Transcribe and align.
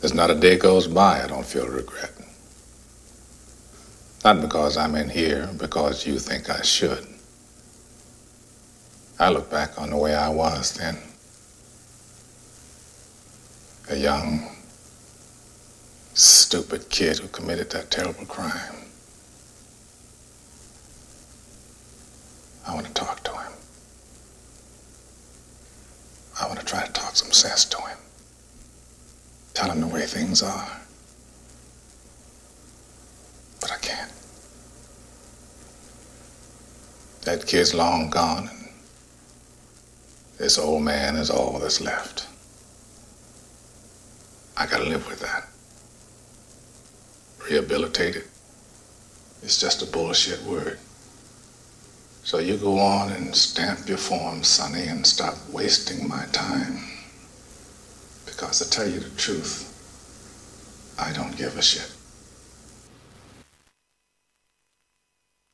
There's 0.00 0.14
not 0.14 0.30
a 0.30 0.34
day 0.34 0.56
goes 0.56 0.86
by 0.86 1.22
I 1.22 1.26
don't 1.26 1.46
feel 1.46 1.66
regret. 1.66 2.12
Not 4.24 4.40
because 4.40 4.76
I'm 4.76 4.94
in 4.94 5.08
here, 5.08 5.48
because 5.58 6.06
you 6.06 6.18
think 6.18 6.50
I 6.50 6.62
should. 6.62 7.06
I 9.18 9.30
look 9.30 9.50
back 9.50 9.80
on 9.80 9.90
the 9.90 9.96
way 9.96 10.14
I 10.14 10.28
was 10.28 10.74
then. 10.74 10.98
A 13.90 13.96
young, 13.96 14.54
stupid 16.14 16.88
kid 16.90 17.18
who 17.18 17.28
committed 17.28 17.70
that 17.70 17.90
terrible 17.90 18.26
crime. 18.26 18.74
I 22.66 22.74
want 22.74 22.86
to 22.86 22.92
talk 22.92 23.24
to 23.24 23.32
him. 23.32 23.52
I 26.40 26.46
want 26.46 26.60
to 26.60 26.66
try 26.66 26.84
to 26.86 26.92
talk 26.92 27.16
some 27.16 27.32
sense 27.32 27.64
to 27.64 27.78
him. 27.78 27.98
Tell 29.58 29.72
him 29.72 29.80
the 29.80 29.88
way 29.88 30.06
things 30.06 30.40
are. 30.40 30.70
But 33.60 33.72
I 33.72 33.78
can't. 33.78 34.12
That 37.24 37.44
kid's 37.44 37.74
long 37.74 38.08
gone, 38.08 38.48
and 38.50 38.68
this 40.38 40.58
old 40.58 40.84
man 40.84 41.16
is 41.16 41.28
all 41.28 41.58
that's 41.58 41.80
left. 41.80 42.28
I 44.56 44.66
gotta 44.66 44.84
live 44.84 45.08
with 45.08 45.18
that. 45.22 45.48
Rehabilitated. 47.50 48.26
It's 49.42 49.60
just 49.60 49.82
a 49.82 49.86
bullshit 49.86 50.40
word. 50.44 50.78
So 52.22 52.38
you 52.38 52.58
go 52.58 52.78
on 52.78 53.10
and 53.10 53.34
stamp 53.34 53.88
your 53.88 53.98
form, 53.98 54.44
Sonny, 54.44 54.86
and 54.86 55.04
stop 55.04 55.34
wasting 55.50 56.06
my 56.08 56.26
time. 56.26 56.97
Because 58.48 58.66
to 58.66 58.70
tell 58.70 58.88
you 58.88 58.98
the 58.98 59.14
truth, 59.18 59.68
I 60.98 61.12
don't 61.12 61.36
give 61.36 61.58
a 61.58 61.60
shit. 61.60 61.97